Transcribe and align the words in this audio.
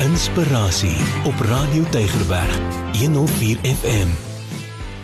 Inspirasie 0.00 0.96
op 1.28 1.34
Radio 1.40 1.82
Tygerberg 1.90 2.60
104 2.96 3.58
FM. 3.62 4.08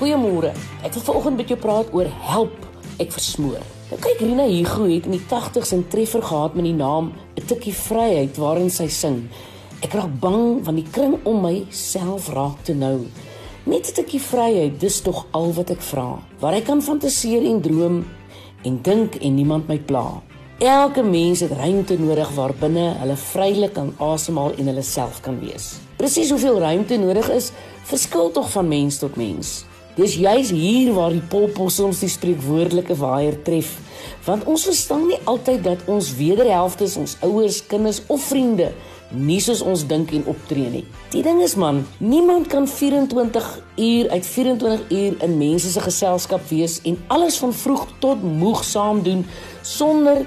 Goeiemôre. 0.00 0.50
Ek 0.82 0.96
wil 0.96 1.04
vanoggend 1.06 1.36
met 1.38 1.52
jou 1.52 1.58
praat 1.62 1.92
oor 1.94 2.08
help. 2.26 2.56
Ek 2.98 3.14
versmoor. 3.14 3.62
Nou 3.92 3.98
kyk 4.02 4.18
Rina 4.24 4.48
Hugo 4.50 4.88
het 4.90 5.06
in 5.06 5.14
die 5.14 5.22
80s 5.30 5.70
'n 5.76 5.86
treffer 5.94 6.22
gehad 6.22 6.58
met 6.58 6.66
die 6.66 6.74
naam 6.74 7.12
'n 7.38 7.46
tikkie 7.46 7.74
vryheid 7.74 8.36
waarin 8.36 8.70
sy 8.70 8.88
sing. 8.88 9.30
Ek 9.80 9.92
raak 9.92 10.18
bang 10.20 10.64
van 10.64 10.74
die 10.74 10.88
kring 10.90 11.20
om 11.22 11.40
my 11.42 11.66
self 11.70 12.28
raak 12.28 12.58
te 12.64 12.74
nou. 12.74 13.06
Net 13.62 13.86
'n 13.86 13.94
tikkie 13.94 14.20
vryheid, 14.20 14.80
dis 14.80 15.00
tog 15.00 15.26
al 15.30 15.52
wat 15.52 15.70
ek 15.70 15.82
vra. 15.82 16.18
Waar 16.40 16.54
ek 16.54 16.64
kan 16.64 16.82
fantasieer 16.82 17.46
en 17.46 17.60
droom 17.60 18.04
en 18.64 18.82
dink 18.82 19.14
en 19.14 19.34
niemand 19.34 19.68
my 19.68 19.78
pla. 19.78 20.22
Elke 20.60 21.02
mens 21.02 21.40
het 21.40 21.52
ruimte 21.56 21.96
nodig 21.96 22.28
waarbinne 22.36 22.82
hulle 23.00 23.14
vrylik 23.16 23.70
kan 23.72 23.94
asemhaal 23.96 24.52
en 24.60 24.66
hulle 24.68 24.82
self 24.84 25.22
kan 25.24 25.38
wees. 25.40 25.70
Presies 25.96 26.28
hoeveel 26.34 26.58
ruimte 26.60 26.98
nodig 27.00 27.30
is, 27.32 27.48
verskil 27.88 28.28
tog 28.36 28.50
van 28.52 28.68
mens 28.68 28.98
tot 29.00 29.16
mens. 29.16 29.62
Dis 29.96 30.18
juis 30.20 30.50
hier 30.52 30.92
waar 30.92 31.16
die 31.16 31.24
poppos 31.32 31.80
ons 31.80 32.02
die 32.04 32.12
spreekwoordelike 32.12 32.92
waier 33.00 33.40
tref, 33.42 33.72
want 34.28 34.44
ons 34.44 34.68
verstaan 34.68 35.06
nie 35.08 35.18
altyd 35.24 35.64
dat 35.64 35.88
ons 35.88 36.12
wederhelftes, 36.20 36.98
ons 37.00 37.16
ouers, 37.24 37.62
kinders 37.72 38.02
of 38.12 38.28
vriende 38.28 38.68
nie 39.10 39.40
soos 39.42 39.60
ons 39.66 39.82
dink 39.90 40.12
en 40.14 40.26
optree 40.30 40.68
nie. 40.70 40.84
Die 41.10 41.22
ding 41.26 41.40
is 41.42 41.56
man, 41.58 41.82
niemand 41.98 42.46
kan 42.50 42.68
24 42.70 43.48
uur 43.76 44.10
uit 44.10 44.26
24 44.26 44.84
uur 44.90 45.16
in 45.26 45.38
mense 45.38 45.72
se 45.72 45.82
geselskap 45.82 46.44
wees 46.50 46.78
en 46.86 46.98
alles 47.08 47.40
van 47.42 47.54
vroeg 47.54 47.88
tot 47.98 48.22
moeg 48.22 48.62
saam 48.64 49.02
doen 49.02 49.24
sonder 49.66 50.22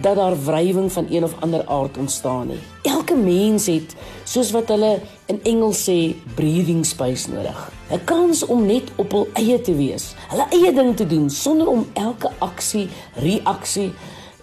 dat 0.00 0.16
daar 0.16 0.44
wrywing 0.44 0.92
van 0.92 1.06
een 1.10 1.24
of 1.24 1.34
ander 1.40 1.66
aard 1.66 1.98
ontstaan 1.98 2.46
nie. 2.46 2.58
Elke 2.82 3.14
mens 3.14 3.66
het, 3.66 3.94
soos 4.24 4.50
wat 4.50 4.68
hulle 4.68 5.00
in 5.26 5.40
Engels 5.42 5.82
sê, 5.90 6.14
breathing 6.34 6.86
space 6.86 7.30
nodig. 7.30 7.72
'n 7.90 8.04
Kans 8.04 8.46
om 8.46 8.66
net 8.66 8.90
op 8.96 9.12
hul 9.12 9.28
eie 9.32 9.60
te 9.60 9.74
wees, 9.74 10.14
hulle 10.28 10.46
eie 10.50 10.72
ding 10.72 10.96
te 10.96 11.06
doen 11.06 11.30
sonder 11.30 11.68
om 11.68 11.86
elke 11.92 12.30
aksie, 12.38 12.88
reaksie 13.14 13.92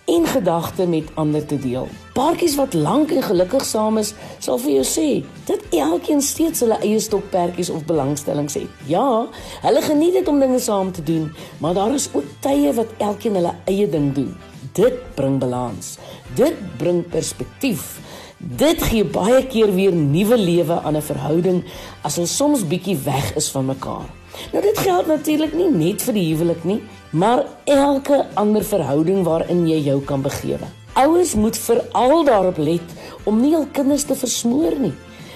en 0.05 0.25
gedagte 0.25 0.87
met 0.87 1.09
ander 1.13 1.45
te 1.45 1.59
deel. 1.59 1.87
Paartjies 2.13 2.55
wat 2.55 2.73
lank 2.73 3.11
en 3.11 3.23
gelukkig 3.23 3.65
saam 3.65 3.97
is, 3.97 4.13
sal 4.39 4.57
vir 4.61 4.71
jou 4.71 4.85
sê 4.85 5.07
dat 5.49 5.61
elkeen 5.69 6.21
steeds 6.21 6.61
hulle 6.63 6.77
eie 6.85 6.99
stokperdjies 6.99 7.69
of 7.69 7.85
belangstellings 7.85 8.53
het. 8.53 8.81
Ja, 8.89 9.25
hulle 9.61 9.81
geniet 9.81 10.13
dit 10.13 10.27
om 10.27 10.39
dinge 10.39 10.59
saam 10.59 10.91
te 10.91 11.03
doen, 11.03 11.31
maar 11.57 11.73
daar 11.73 11.93
is 11.93 12.09
ook 12.13 12.25
tye 12.39 12.73
wat 12.73 12.93
elkeen 12.97 13.41
hulle 13.41 13.55
eie 13.65 13.89
ding 13.89 14.13
doen. 14.13 14.35
Dit 14.75 15.15
bring 15.15 15.37
balans. 15.39 15.95
Dit 16.35 16.57
bring 16.77 17.05
perspektief. 17.07 17.99
Dit 18.37 18.81
gee 18.83 19.05
baie 19.07 19.39
keer 19.47 19.71
weer 19.71 19.95
nuwe 19.95 20.37
lewe 20.37 20.81
aan 20.81 20.97
'n 20.97 21.01
verhouding 21.01 21.63
as 22.03 22.17
ons 22.17 22.35
soms 22.35 22.67
bietjie 22.67 22.97
weg 22.97 23.35
is 23.35 23.47
van 23.49 23.65
mekaar. 23.65 24.09
Nou 24.51 24.63
dit 24.63 24.77
geld 24.77 25.07
natuurlik 25.07 25.53
nie 25.53 25.71
net 25.71 26.01
vir 26.01 26.13
die 26.13 26.27
huwelik 26.33 26.63
nie, 26.63 26.81
maar 27.11 27.45
elke 27.63 28.25
ander 28.33 28.63
verhouding 28.63 29.23
waarin 29.23 29.67
jy 29.67 29.79
jou 29.79 30.01
kan 30.01 30.21
begewe. 30.21 30.67
Ouers 30.93 31.35
moet 31.35 31.57
veral 31.57 32.23
daarop 32.23 32.57
let 32.57 32.93
om 33.23 33.41
nie 33.41 33.55
hul 33.55 33.67
kinders 33.71 34.03
te 34.03 34.15
versmoor 34.15 34.75
nie. 34.79 34.93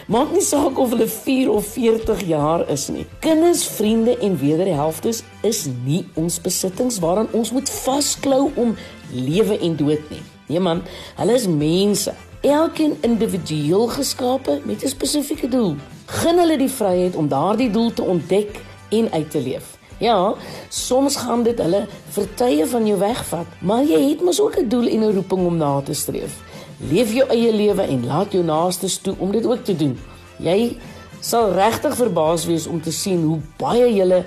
Maak 0.10 0.32
nie 0.34 0.42
saak 0.42 0.80
of 0.82 0.90
hulle 0.90 1.06
4 1.06 1.52
of 1.54 1.68
40 1.76 2.24
jaar 2.26 2.64
is 2.74 2.88
nie. 2.90 3.04
Kinders, 3.22 3.62
vriende 3.78 4.16
en 4.18 4.40
wederhelftes 4.42 5.20
is 5.46 5.68
nie 5.86 6.00
ons 6.18 6.40
besittings 6.42 6.98
waaraan 7.04 7.30
ons 7.38 7.52
moet 7.54 7.70
vasklou 7.70 8.48
om 8.58 8.72
lewe 9.14 9.60
en 9.62 9.76
dood 9.78 10.10
nie. 10.10 10.24
Nee 10.48 10.64
man, 10.66 10.82
hulle 11.20 11.36
is 11.38 11.46
mense. 11.46 12.16
Elkeen 12.42 12.98
individueel 13.06 13.86
geskape 13.94 14.58
met 14.66 14.82
'n 14.82 14.96
spesifieke 14.96 15.48
doel. 15.48 15.76
Gun 16.06 16.42
hulle 16.42 16.58
die 16.58 16.74
vryheid 16.80 17.16
om 17.16 17.30
daardie 17.30 17.70
doel 17.70 17.94
te 17.94 18.02
ontdek 18.02 18.62
en 18.90 19.12
uit 19.12 19.32
te 19.32 19.42
leef. 19.42 19.78
Ja, 20.00 20.34
soms 20.69 21.16
gaan 21.16 21.44
dit 21.44 21.59
hulle 21.59 21.86
vertye 22.09 22.66
van 22.68 22.86
jou 22.88 23.00
wegvat, 23.00 23.46
maar 23.62 23.84
jy 23.84 24.09
het 24.09 24.22
mos 24.22 24.42
ook 24.42 24.58
'n 24.58 24.69
doel 24.69 24.88
en 24.88 25.03
'n 25.03 25.14
roeping 25.14 25.46
om 25.46 25.58
na 25.58 25.81
te 25.81 25.94
streef. 25.94 26.34
Leef 26.79 27.12
jou 27.12 27.25
eie 27.28 27.51
lewe 27.51 27.84
en 27.84 28.06
laat 28.07 28.31
jou 28.31 28.44
naastes 28.45 29.01
toe 29.03 29.16
om 29.19 29.34
dit 29.35 29.44
ook 29.45 29.66
te 29.67 29.75
doen. 29.75 29.97
Jy 30.40 30.78
sal 31.19 31.51
regtig 31.51 31.97
verbaas 32.00 32.45
wees 32.47 32.67
om 32.72 32.79
te 32.79 32.94
sien 32.95 33.25
hoe 33.28 33.41
baie 33.59 33.90
julle 33.91 34.22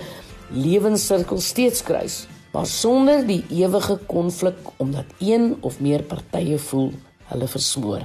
lewenssirkel 0.52 1.40
steeds 1.40 1.80
kruis, 1.82 2.26
maar 2.52 2.68
sonder 2.68 3.24
die 3.24 3.40
ewige 3.48 3.96
konflik 4.06 4.68
omdat 4.76 5.08
een 5.18 5.54
of 5.64 5.80
meer 5.80 6.04
partye 6.04 6.58
voel 6.60 6.92
hulle 7.32 7.48
versmoor. 7.48 8.04